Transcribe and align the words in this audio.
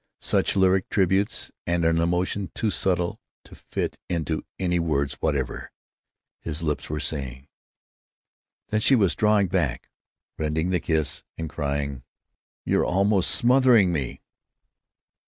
Such 0.23 0.55
lyric 0.55 0.89
tributes, 0.89 1.51
and 1.67 1.85
an 1.85 1.99
emotion 1.99 2.49
too 2.55 2.71
subtle 2.71 3.19
to 3.45 3.53
fit 3.53 3.99
into 4.09 4.43
any 4.57 4.79
words 4.79 5.13
whatever, 5.19 5.71
his 6.39 6.63
lips 6.63 6.89
were 6.89 6.99
saying.... 6.99 7.47
Then 8.69 8.81
she 8.81 8.95
was 8.95 9.13
drawing 9.13 9.45
back, 9.45 9.91
rending 10.39 10.71
the 10.71 10.79
kiss, 10.79 11.23
crying, 11.49 12.01
"You're 12.65 12.83
almost 12.83 13.29
smothering 13.29 13.93
me!" 13.93 14.23